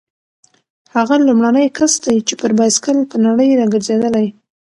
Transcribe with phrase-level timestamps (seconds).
[0.95, 4.27] هغه لومړنی کس دی چې پر بایسکل په نړۍ راګرځېدلی.